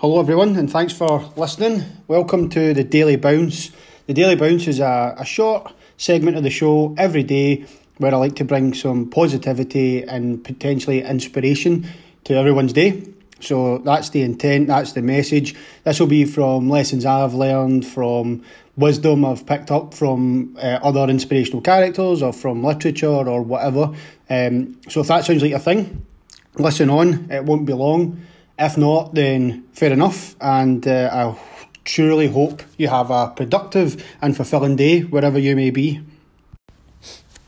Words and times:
Hello, 0.00 0.18
everyone, 0.18 0.56
and 0.56 0.70
thanks 0.70 0.94
for 0.94 1.30
listening. 1.36 1.84
Welcome 2.08 2.48
to 2.48 2.72
the 2.72 2.82
Daily 2.82 3.16
Bounce. 3.16 3.70
The 4.06 4.14
Daily 4.14 4.34
Bounce 4.34 4.66
is 4.66 4.80
a, 4.80 5.14
a 5.18 5.26
short 5.26 5.74
segment 5.98 6.38
of 6.38 6.42
the 6.42 6.48
show 6.48 6.94
every 6.96 7.22
day 7.22 7.66
where 7.98 8.14
I 8.14 8.16
like 8.16 8.34
to 8.36 8.44
bring 8.46 8.72
some 8.72 9.10
positivity 9.10 10.02
and 10.02 10.42
potentially 10.42 11.02
inspiration 11.02 11.86
to 12.24 12.32
everyone's 12.32 12.72
day. 12.72 13.08
So 13.40 13.76
that's 13.76 14.08
the 14.08 14.22
intent, 14.22 14.68
that's 14.68 14.94
the 14.94 15.02
message. 15.02 15.54
This 15.84 16.00
will 16.00 16.06
be 16.06 16.24
from 16.24 16.70
lessons 16.70 17.04
I've 17.04 17.34
learned, 17.34 17.84
from 17.86 18.42
wisdom 18.78 19.26
I've 19.26 19.44
picked 19.44 19.70
up 19.70 19.92
from 19.92 20.56
uh, 20.56 20.78
other 20.82 21.10
inspirational 21.10 21.60
characters 21.60 22.22
or 22.22 22.32
from 22.32 22.64
literature 22.64 23.06
or 23.06 23.42
whatever. 23.42 23.94
Um, 24.30 24.80
so 24.88 25.02
if 25.02 25.08
that 25.08 25.26
sounds 25.26 25.42
like 25.42 25.52
a 25.52 25.58
thing, 25.58 26.06
listen 26.54 26.88
on, 26.88 27.30
it 27.30 27.44
won't 27.44 27.66
be 27.66 27.74
long. 27.74 28.22
If 28.62 28.76
not, 28.76 29.14
then 29.14 29.64
fair 29.72 29.90
enough. 29.90 30.36
And 30.38 30.86
uh, 30.86 31.08
I 31.10 31.34
truly 31.82 32.28
hope 32.28 32.62
you 32.76 32.88
have 32.88 33.10
a 33.10 33.28
productive 33.28 34.04
and 34.20 34.36
fulfilling 34.36 34.76
day 34.76 35.00
wherever 35.00 35.38
you 35.38 35.56
may 35.56 35.70
be. 35.70 36.02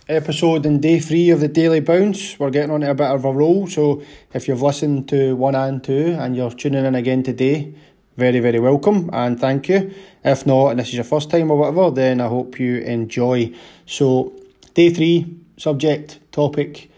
Episode 0.08 0.64
in 0.64 0.80
day 0.80 0.98
three 1.00 1.28
of 1.28 1.40
the 1.40 1.48
Daily 1.48 1.80
Bounce. 1.80 2.38
We're 2.38 2.48
getting 2.48 2.70
on 2.70 2.82
a 2.82 2.94
bit 2.94 3.10
of 3.10 3.26
a 3.26 3.30
roll. 3.30 3.66
So 3.66 4.02
if 4.32 4.48
you've 4.48 4.62
listened 4.62 5.06
to 5.10 5.36
one 5.36 5.54
and 5.54 5.84
two 5.84 6.16
and 6.18 6.34
you're 6.34 6.50
tuning 6.50 6.86
in 6.86 6.94
again 6.94 7.22
today, 7.22 7.74
very, 8.16 8.40
very 8.40 8.58
welcome 8.58 9.10
and 9.12 9.38
thank 9.38 9.68
you. 9.68 9.92
If 10.24 10.46
not, 10.46 10.68
and 10.68 10.80
this 10.80 10.88
is 10.88 10.94
your 10.94 11.04
first 11.04 11.28
time 11.28 11.50
or 11.50 11.58
whatever, 11.58 11.90
then 11.90 12.22
I 12.22 12.28
hope 12.28 12.58
you 12.58 12.78
enjoy. 12.78 13.52
So, 13.84 14.32
day 14.72 14.88
three, 14.88 15.36
subject, 15.58 16.20
topic, 16.32 16.90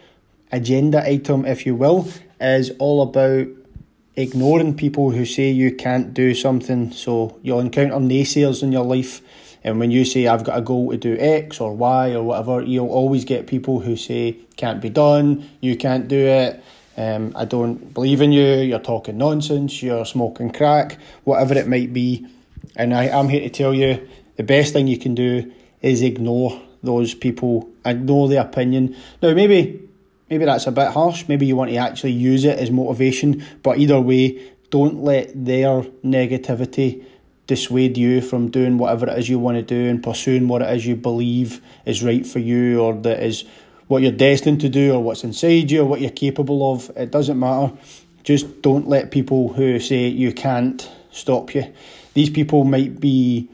agenda 0.53 1.05
item, 1.05 1.45
if 1.47 1.67
you 1.67 1.75
will, 1.75 2.07
is 2.41 2.71
all 2.79 3.03
about 3.03 3.49
ignoring 4.17 4.77
people 4.77 5.11
who 5.11 5.25
say 5.25 5.51
you 5.51 5.75
can't 5.75 6.15
do 6.15 6.35
something. 6.35 6.93
So 6.93 7.39
you'll 7.43 7.61
encounter 7.61 7.97
naysayers 7.97 8.63
in 8.63 8.73
your 8.73 8.85
life, 8.85 9.21
and 9.63 9.79
when 9.81 9.91
you 9.91 10.05
say 10.05 10.27
I've 10.27 10.45
got 10.45 10.59
a 10.59 10.63
goal 10.63 10.91
to 10.91 10.97
do 10.97 11.17
X 11.19 11.61
or 11.61 11.75
Y 11.75 12.13
or 12.13 12.23
whatever, 12.23 12.63
you'll 12.63 12.89
always 12.89 13.25
get 13.25 13.47
people 13.47 13.81
who 13.81 13.97
say 13.97 14.37
can't 14.57 14.81
be 14.81 14.91
done, 14.91 15.49
you 15.61 15.77
can't 15.77 16.09
do 16.09 16.19
it. 16.19 16.63
Um, 16.97 17.33
I 17.35 17.45
don't 17.45 17.93
believe 17.93 18.21
in 18.21 18.31
you. 18.31 18.45
You're 18.45 18.79
talking 18.79 19.19
nonsense. 19.19 19.83
You're 19.83 20.07
smoking 20.07 20.51
crack, 20.51 20.99
whatever 21.25 21.55
it 21.55 21.67
might 21.67 21.93
be. 21.93 22.27
And 22.77 22.95
I, 22.95 23.09
I'm 23.09 23.29
here 23.29 23.41
to 23.41 23.51
tell 23.51 23.75
you 23.75 24.09
the 24.37 24.43
best 24.43 24.73
thing 24.73 24.87
you 24.87 24.99
can 24.99 25.15
do 25.15 25.53
is 25.83 26.03
ignore 26.03 26.61
those 26.83 27.15
people, 27.15 27.69
ignore 27.85 28.29
their 28.29 28.43
opinion. 28.43 28.97
Now, 29.23 29.35
maybe 29.35 29.89
maybe 30.31 30.45
that's 30.45 30.67
a 30.67 30.73
bit 30.73 30.89
harsh. 30.89 31.27
Maybe 31.29 31.47
you 31.47 31.57
want 31.57 31.71
to 31.71 31.77
actually 31.77 32.13
use 32.13 32.45
it 32.45 32.59
as 32.59 32.71
motivation, 32.71 33.45
but 33.63 33.79
either 33.79 34.01
way, 34.01 34.53
don't 34.71 35.03
let 35.03 35.33
their 35.45 35.83
negativity 36.05 37.05
dissuade 37.47 37.97
you 37.99 38.21
from 38.21 38.51
doing 38.51 38.79
whatever 38.79 39.07
it 39.07 39.19
is 39.19 39.29
you 39.29 39.39
want 39.39 39.57
to 39.57 39.63
do 39.63 39.89
and 39.89 40.03
pursuing 40.03 40.49
what 40.49 40.63
it 40.63 40.75
is 40.75 40.87
you 40.87 40.97
believe 40.97 41.61
is 41.85 42.03
right 42.03 42.27
for 42.27 42.39
you 42.39 42.81
or 42.81 42.95
that 42.95 43.23
is 43.23 43.45
what 43.87 44.03
you're 44.03 44.13
destined 44.13 44.61
to 44.63 44.69
do 44.69 44.95
or 44.95 45.03
what's 45.03 45.25
inside 45.25 45.71
you 45.71 45.83
or 45.83 45.85
what 45.85 46.01
you're 46.01 46.11
capable 46.11 46.73
of. 46.73 46.91
It 46.97 47.11
doesn't 47.11 47.39
matter. 47.39 47.73
Just 48.23 48.63
don't 48.63 48.89
let 48.89 49.11
people 49.11 49.53
who 49.53 49.79
say 49.79 50.09
you 50.09 50.33
can't 50.33 50.91
stop 51.11 51.55
you. 51.55 51.73
These 52.15 52.31
people 52.31 52.65
might 52.65 52.99
be, 52.99 53.49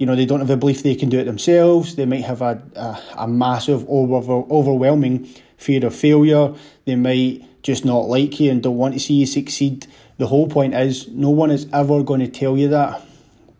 you 0.00 0.06
know, 0.06 0.16
they 0.16 0.24
don't 0.24 0.40
have 0.40 0.48
a 0.48 0.56
belief 0.56 0.82
they 0.82 0.94
can 0.94 1.10
do 1.10 1.18
it 1.18 1.24
themselves. 1.24 1.94
They 1.94 2.06
might 2.06 2.24
have 2.24 2.40
a, 2.40 2.62
a, 2.74 3.02
a 3.18 3.28
massive, 3.28 3.84
over, 3.86 4.32
overwhelming 4.50 5.28
fear 5.58 5.84
of 5.84 5.94
failure. 5.94 6.54
They 6.86 6.96
might 6.96 7.44
just 7.62 7.84
not 7.84 8.08
like 8.08 8.40
you 8.40 8.50
and 8.50 8.62
don't 8.62 8.78
want 8.78 8.94
to 8.94 9.00
see 9.00 9.12
you 9.12 9.26
succeed. 9.26 9.86
The 10.16 10.28
whole 10.28 10.48
point 10.48 10.72
is 10.72 11.06
no 11.08 11.28
one 11.28 11.50
is 11.50 11.66
ever 11.70 12.02
going 12.02 12.20
to 12.20 12.28
tell 12.28 12.56
you 12.56 12.68
that 12.68 13.02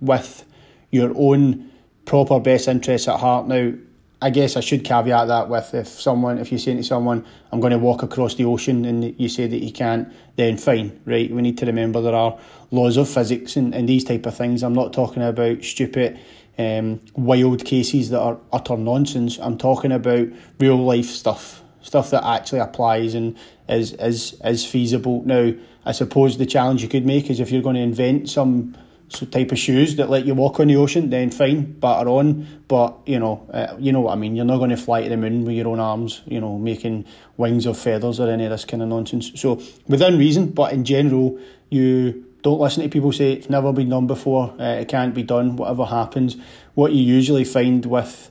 with 0.00 0.46
your 0.90 1.12
own 1.14 1.70
proper 2.06 2.40
best 2.40 2.68
interests 2.68 3.06
at 3.06 3.20
heart. 3.20 3.46
Now, 3.46 3.74
I 4.22 4.28
guess 4.28 4.56
I 4.56 4.60
should 4.60 4.84
caveat 4.84 5.28
that 5.28 5.48
with 5.48 5.72
if 5.72 5.88
someone, 5.88 6.38
if 6.38 6.52
you're 6.52 6.58
saying 6.58 6.76
to 6.76 6.82
someone, 6.82 7.24
I'm 7.50 7.60
going 7.60 7.72
to 7.72 7.78
walk 7.78 8.02
across 8.02 8.34
the 8.34 8.44
ocean 8.44 8.84
and 8.84 9.18
you 9.18 9.30
say 9.30 9.46
that 9.46 9.56
you 9.56 9.72
can't, 9.72 10.12
then 10.36 10.58
fine, 10.58 11.00
right? 11.06 11.30
We 11.30 11.40
need 11.40 11.56
to 11.58 11.66
remember 11.66 12.02
there 12.02 12.14
are 12.14 12.38
laws 12.70 12.98
of 12.98 13.08
physics 13.08 13.56
and, 13.56 13.74
and 13.74 13.88
these 13.88 14.04
type 14.04 14.26
of 14.26 14.36
things. 14.36 14.62
I'm 14.62 14.74
not 14.74 14.92
talking 14.92 15.22
about 15.22 15.64
stupid, 15.64 16.20
um, 16.58 17.00
wild 17.14 17.64
cases 17.64 18.10
that 18.10 18.20
are 18.20 18.38
utter 18.52 18.76
nonsense. 18.76 19.38
I'm 19.38 19.56
talking 19.56 19.90
about 19.90 20.28
real 20.58 20.76
life 20.76 21.06
stuff, 21.06 21.62
stuff 21.80 22.10
that 22.10 22.22
actually 22.22 22.60
applies 22.60 23.14
and 23.14 23.38
is, 23.70 23.94
is, 23.94 24.38
is 24.44 24.66
feasible. 24.66 25.22
Now, 25.24 25.54
I 25.86 25.92
suppose 25.92 26.36
the 26.36 26.44
challenge 26.44 26.82
you 26.82 26.90
could 26.90 27.06
make 27.06 27.30
is 27.30 27.40
if 27.40 27.50
you're 27.50 27.62
going 27.62 27.76
to 27.76 27.80
invent 27.80 28.28
some 28.28 28.76
so 29.10 29.26
type 29.26 29.50
of 29.50 29.58
shoes 29.58 29.96
that 29.96 30.08
let 30.08 30.24
you 30.24 30.34
walk 30.34 30.60
on 30.60 30.68
the 30.68 30.76
ocean, 30.76 31.10
then 31.10 31.30
fine, 31.30 31.72
batter 31.72 32.08
on. 32.08 32.46
But 32.68 32.96
you 33.06 33.18
know, 33.18 33.46
uh, 33.52 33.76
you 33.78 33.92
know 33.92 34.02
what 34.02 34.12
I 34.12 34.14
mean. 34.14 34.36
You're 34.36 34.44
not 34.44 34.58
going 34.58 34.70
to 34.70 34.76
fly 34.76 35.02
to 35.02 35.08
the 35.08 35.16
moon 35.16 35.44
with 35.44 35.54
your 35.56 35.68
own 35.68 35.80
arms, 35.80 36.22
you 36.26 36.40
know, 36.40 36.56
making 36.56 37.04
wings 37.36 37.66
of 37.66 37.76
feathers 37.76 38.20
or 38.20 38.30
any 38.30 38.44
of 38.44 38.50
this 38.50 38.64
kind 38.64 38.82
of 38.82 38.88
nonsense. 38.88 39.32
So 39.34 39.60
within 39.88 40.16
reason, 40.16 40.52
but 40.52 40.72
in 40.72 40.84
general, 40.84 41.40
you 41.70 42.24
don't 42.42 42.60
listen 42.60 42.84
to 42.84 42.88
people 42.88 43.12
say 43.12 43.32
it's 43.32 43.50
never 43.50 43.72
been 43.72 43.88
done 43.88 44.06
before. 44.06 44.54
Uh, 44.58 44.80
it 44.80 44.88
can't 44.88 45.14
be 45.14 45.24
done. 45.24 45.56
Whatever 45.56 45.86
happens, 45.86 46.36
what 46.74 46.92
you 46.92 47.02
usually 47.02 47.44
find 47.44 47.84
with 47.84 48.30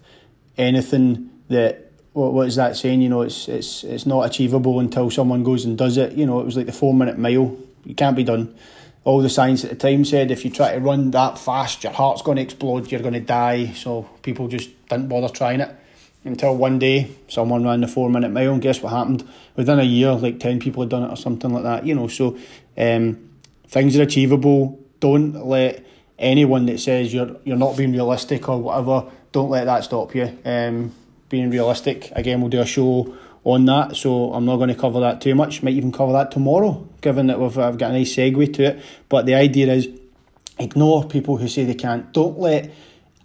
anything 0.57 1.29
that 1.49 1.91
what, 2.13 2.33
what 2.33 2.47
is 2.47 2.55
that 2.55 2.77
saying? 2.77 3.01
You 3.01 3.09
know, 3.09 3.21
it's 3.21 3.49
it's 3.49 3.83
it's 3.83 4.05
not 4.05 4.25
achievable 4.25 4.79
until 4.79 5.11
someone 5.11 5.43
goes 5.43 5.65
and 5.65 5.77
does 5.77 5.97
it. 5.97 6.13
You 6.13 6.25
know, 6.25 6.39
it 6.39 6.45
was 6.45 6.55
like 6.55 6.67
the 6.67 6.71
four 6.71 6.93
minute 6.93 7.17
mile. 7.17 7.57
It 7.85 7.97
can't 7.97 8.15
be 8.15 8.23
done 8.23 8.55
all 9.09 9.21
the 9.21 9.29
science 9.29 9.63
at 9.63 9.71
the 9.71 9.75
time 9.75 10.05
said 10.05 10.29
if 10.29 10.45
you 10.45 10.51
try 10.51 10.75
to 10.75 10.79
run 10.79 11.09
that 11.09 11.39
fast, 11.39 11.83
your 11.83 11.91
heart's 11.91 12.21
going 12.21 12.35
to 12.35 12.43
explode, 12.43 12.91
you're 12.91 13.01
going 13.01 13.15
to 13.15 13.19
die. 13.19 13.71
So 13.73 14.07
people 14.21 14.47
just 14.47 14.69
didn't 14.87 15.07
bother 15.07 15.29
trying 15.29 15.61
it 15.61 15.75
until 16.23 16.55
one 16.55 16.77
day 16.77 17.09
someone 17.27 17.63
ran 17.63 17.81
the 17.81 17.87
four 17.87 18.07
minute 18.11 18.29
mile, 18.29 18.53
and 18.53 18.61
guess 18.61 18.83
what 18.83 18.91
happened? 18.91 19.27
Within 19.55 19.79
a 19.79 19.83
year, 19.83 20.11
like 20.11 20.39
10 20.39 20.59
people 20.59 20.83
had 20.83 20.91
done 20.91 21.01
it 21.01 21.09
or 21.09 21.17
something 21.17 21.51
like 21.51 21.63
that, 21.63 21.87
you 21.87 21.95
know. 21.95 22.07
So 22.07 22.37
um, 22.77 23.31
things 23.67 23.97
are 23.97 24.03
achievable. 24.03 24.79
Don't 24.99 25.33
let 25.43 25.83
anyone 26.19 26.67
that 26.67 26.79
says 26.79 27.11
you're 27.11 27.35
you're 27.45 27.57
not 27.57 27.77
being 27.77 27.93
realistic 27.93 28.47
or 28.47 28.61
whatever, 28.61 29.09
don't 29.31 29.49
let 29.49 29.65
that 29.65 29.85
stop 29.85 30.13
you. 30.13 30.37
Um, 30.45 30.93
being 31.29 31.49
realistic, 31.49 32.11
again, 32.11 32.41
we'll 32.41 32.51
do 32.51 32.61
a 32.61 32.65
show 32.65 33.17
on 33.43 33.65
that, 33.65 33.95
so 33.95 34.33
I'm 34.33 34.45
not 34.45 34.57
going 34.57 34.69
to 34.69 34.75
cover 34.75 34.99
that 34.99 35.21
too 35.21 35.35
much. 35.35 35.63
Might 35.63 35.73
even 35.73 35.91
cover 35.91 36.11
that 36.13 36.31
tomorrow, 36.31 36.87
given 37.01 37.27
that 37.27 37.39
we've 37.39 37.57
I've 37.57 37.77
got 37.77 37.91
a 37.91 37.93
nice 37.93 38.15
segue 38.15 38.53
to 38.55 38.63
it. 38.63 38.83
But 39.07 39.25
the 39.25 39.35
idea 39.35 39.71
is 39.73 39.87
ignore 40.59 41.07
people 41.07 41.37
who 41.37 41.47
say 41.47 41.63
they 41.63 41.73
can't. 41.73 42.11
Don't 42.13 42.37
let 42.37 42.71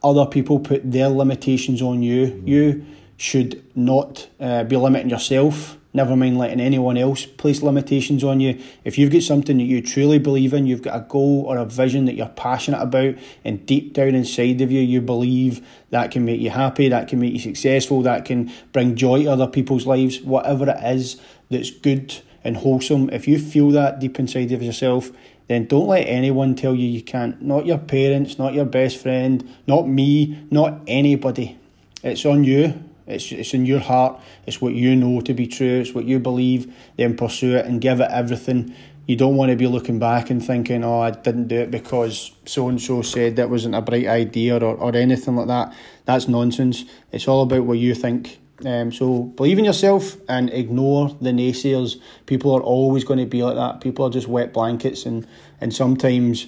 other 0.03 0.27
people 0.27 0.61
put 0.61 0.91
their 0.91 1.09
limitations 1.09 1.83
on 1.83 2.03
you. 2.03 2.43
You 2.45 2.87
should 3.17 3.65
not 3.77 4.29
uh, 4.41 4.65
be 4.65 4.77
limiting 4.77 5.11
yourself 5.11 5.79
never 5.95 6.17
mind 6.17 6.37
letting 6.37 6.61
anyone 6.61 6.99
else 6.99 7.25
place 7.25 7.63
limitations 7.63 8.23
on 8.23 8.41
you. 8.41 8.61
If 8.85 8.99
you've 8.99 9.13
got 9.13 9.23
something 9.23 9.57
that 9.57 9.65
you 9.65 9.81
truly 9.81 10.19
believe 10.19 10.53
in, 10.53 10.67
you've 10.67 10.83
got 10.83 10.97
a 10.97 11.07
goal 11.09 11.45
or 11.47 11.57
a 11.57 11.65
vision 11.65 12.05
that 12.05 12.17
you're 12.17 12.27
passionate 12.27 12.83
about, 12.83 13.15
and 13.45 13.65
deep 13.65 13.95
down 13.95 14.15
inside 14.15 14.61
of 14.61 14.71
you, 14.71 14.81
you 14.81 15.01
believe 15.01 15.67
that 15.91 16.11
can 16.11 16.25
make 16.25 16.41
you 16.41 16.51
happy, 16.51 16.89
that 16.89 17.09
can 17.09 17.21
make 17.21 17.33
you 17.33 17.39
successful, 17.39 18.03
that 18.03 18.25
can 18.25 18.53
bring 18.73 18.97
joy 18.97 19.23
to 19.23 19.31
other 19.31 19.47
people's 19.47 19.87
lives, 19.87 20.21
whatever 20.21 20.69
it 20.69 20.85
is 20.85 21.19
that's 21.49 21.71
good 21.71 22.21
and 22.45 22.59
wholesome, 22.59 23.09
if 23.11 23.27
you 23.27 23.39
feel 23.39 23.71
that 23.71 23.99
deep 23.99 24.19
inside 24.19 24.53
of 24.53 24.63
yourself, 24.63 25.11
then 25.49 25.67
don't 25.67 25.89
let 25.89 26.03
anyone 26.03 26.55
tell 26.55 26.75
you 26.75 26.87
you 26.87 27.03
can't. 27.03 27.41
Not 27.41 27.67
your 27.67 27.79
parents, 27.79 28.39
not 28.39 28.55
your 28.55 28.67
best 28.67 28.99
friend, 28.99 29.49
not 29.67 29.89
me, 29.89 30.47
not 30.51 30.81
anybody. 30.87 31.59
It's 32.03 32.27
on 32.27 32.45
you 32.45 32.83
it's, 33.07 33.33
it's 33.33 33.55
in 33.55 33.67
your 33.67 33.81
heart. 33.81 34.21
It's 34.47 34.61
what 34.61 34.75
you 34.75 34.97
know 34.97 35.21
to 35.21 35.35
be 35.35 35.47
true. 35.47 35.81
It's 35.81 35.95
what 35.95 36.05
you 36.05 36.19
believe. 36.19 36.75
Then 36.97 37.17
pursue 37.17 37.57
it 37.57 37.67
and 37.67 37.81
give 37.81 38.01
it 38.01 38.11
everything. 38.11 38.75
You 39.07 39.17
don't 39.17 39.37
want 39.37 39.51
to 39.51 39.57
be 39.57 39.67
looking 39.67 39.99
back 39.99 40.31
and 40.31 40.45
thinking, 40.45 40.83
oh, 40.83 41.01
I 41.01 41.11
didn't 41.11 41.49
do 41.49 41.57
it 41.57 41.71
because 41.71 42.33
so 42.47 42.69
and 42.69 42.81
so 42.81 43.03
said 43.03 43.37
that 43.37 43.51
wasn't 43.51 43.75
a 43.75 43.83
bright 43.83 44.07
idea 44.07 44.57
or, 44.57 44.77
or 44.77 44.97
anything 44.97 45.37
like 45.37 45.49
that. 45.49 45.75
That's 46.07 46.27
nonsense. 46.27 46.85
It's 47.13 47.29
all 47.29 47.43
about 47.43 47.65
what 47.65 47.79
you 47.79 47.95
think. 47.95 48.41
Um, 48.65 48.93
so 48.93 49.25
believe 49.25 49.59
in 49.59 49.65
yourself 49.65 50.17
and 50.29 50.49
ignore 50.51 51.11
the 51.21 51.31
naysayers. 51.31 52.01
People 52.25 52.55
are 52.55 52.63
always 52.63 53.05
going 53.05 53.19
to 53.19 53.27
be 53.27 53.43
like 53.43 53.57
that. 53.57 53.83
People 53.83 54.07
are 54.07 54.11
just 54.11 54.29
wet 54.29 54.55
blankets, 54.55 55.05
and, 55.05 55.27
and 55.61 55.75
sometimes 55.75 56.47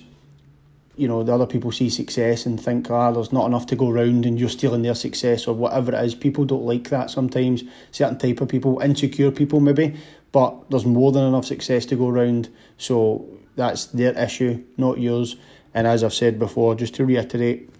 you 0.96 1.06
know 1.06 1.22
the 1.22 1.32
other 1.32 1.46
people 1.46 1.70
see 1.70 1.90
success 1.90 2.46
and 2.46 2.60
think 2.60 2.90
ah 2.90 3.10
there's 3.12 3.32
not 3.32 3.46
enough 3.46 3.66
to 3.66 3.76
go 3.76 3.90
round 3.90 4.25
and 4.25 4.40
you're 4.40 4.48
stealing 4.48 4.82
their 4.82 4.94
success 4.94 5.46
or 5.46 5.54
whatever 5.54 5.94
it 5.94 6.04
is. 6.04 6.14
People 6.14 6.44
don't 6.44 6.64
like 6.64 6.88
that 6.88 7.10
sometimes. 7.10 7.62
Certain 7.93 8.19
type 8.19 8.40
of 8.40 8.48
people 8.48 8.81
insecure 8.81 9.31
people 9.31 9.60
maybe 9.60 9.94
but 10.32 10.70
there's 10.70 10.87
more 10.87 11.12
than 11.12 11.25
enough 11.25 11.44
success 11.44 11.87
to 11.87 11.96
go 11.96 12.08
round. 12.08 12.48
So 12.78 13.26
that's 13.56 13.87
their 13.87 14.19
issue 14.19 14.64
not 14.76 14.98
yours. 14.98 15.37
And 15.75 15.87
as 15.87 16.02
I've 16.02 16.14
said 16.14 16.38
before 16.38 16.75
just 16.75 16.94
to 16.94 17.04
reiterate 17.04 17.70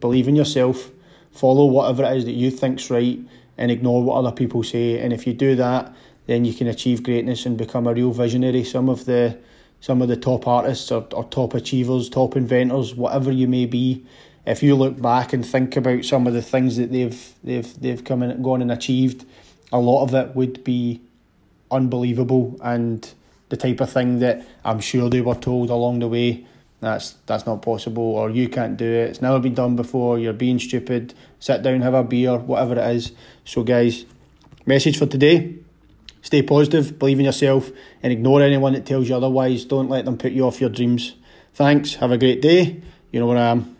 believe 0.00 0.28
in 0.28 0.36
yourself 0.36 0.90
follow 1.30 1.66
whatever 1.66 2.04
it 2.04 2.16
is 2.16 2.24
that 2.24 2.32
you 2.32 2.50
think's 2.50 2.90
right 2.90 3.20
and 3.58 3.70
ignore 3.70 4.02
what 4.02 4.16
other 4.16 4.32
people 4.32 4.64
say. 4.64 4.98
And 4.98 5.12
if 5.12 5.26
you 5.26 5.34
do 5.34 5.54
that 5.56 5.94
then 6.26 6.44
you 6.44 6.52
can 6.52 6.66
achieve 6.66 7.04
greatness 7.04 7.46
and 7.46 7.56
become 7.56 7.86
a 7.86 7.94
real 7.94 8.10
visionary. 8.10 8.64
Some 8.64 8.88
of 8.88 9.04
the 9.04 9.38
some 9.80 10.02
of 10.02 10.08
the 10.08 10.16
top 10.16 10.46
artists 10.46 10.90
or, 10.90 11.06
or 11.12 11.24
top 11.24 11.54
achievers, 11.54 12.08
top 12.08 12.36
inventors, 12.36 12.94
whatever 12.94 13.30
you 13.30 13.46
may 13.46 13.66
be, 13.66 14.04
if 14.46 14.62
you 14.62 14.74
look 14.74 15.00
back 15.00 15.32
and 15.32 15.44
think 15.44 15.76
about 15.76 16.04
some 16.04 16.26
of 16.26 16.32
the 16.32 16.42
things 16.42 16.76
that 16.76 16.92
they've 16.92 17.34
they've 17.42 17.80
they've 17.80 18.04
come 18.04 18.22
and 18.22 18.42
gone 18.42 18.62
and 18.62 18.70
achieved, 18.70 19.26
a 19.72 19.78
lot 19.78 20.04
of 20.04 20.14
it 20.14 20.34
would 20.36 20.62
be 20.64 21.00
unbelievable 21.70 22.56
and 22.62 23.12
the 23.48 23.56
type 23.56 23.80
of 23.80 23.90
thing 23.90 24.20
that 24.20 24.46
I'm 24.64 24.80
sure 24.80 25.10
they 25.10 25.20
were 25.20 25.34
told 25.34 25.70
along 25.70 25.98
the 25.98 26.08
way 26.08 26.46
that's 26.80 27.12
that's 27.26 27.46
not 27.46 27.62
possible 27.62 28.02
or 28.02 28.30
you 28.30 28.48
can't 28.48 28.76
do 28.76 28.84
it. 28.84 29.10
It's 29.10 29.22
never 29.22 29.40
been 29.40 29.54
done 29.54 29.76
before. 29.76 30.18
You're 30.18 30.32
being 30.32 30.58
stupid. 30.58 31.14
Sit 31.40 31.62
down 31.62 31.80
have 31.80 31.94
a 31.94 32.04
beer 32.04 32.36
whatever 32.38 32.74
it 32.78 32.96
is. 32.96 33.12
So 33.44 33.62
guys 33.62 34.04
message 34.64 34.98
for 34.98 35.06
today 35.06 35.54
stay 36.26 36.42
positive 36.42 36.98
believe 36.98 37.20
in 37.20 37.24
yourself 37.24 37.70
and 38.02 38.12
ignore 38.12 38.42
anyone 38.42 38.72
that 38.72 38.84
tells 38.84 39.08
you 39.08 39.14
otherwise. 39.14 39.64
Don't 39.64 39.88
let 39.88 40.04
them 40.04 40.18
put 40.18 40.32
you 40.32 40.44
off 40.44 40.60
your 40.60 40.70
dreams. 40.70 41.14
Thanks. 41.54 41.94
Have 41.94 42.10
a 42.10 42.18
great 42.18 42.42
day. 42.42 42.82
You 43.12 43.20
know 43.20 43.28
where 43.28 43.38
I 43.38 43.50
am 43.50 43.75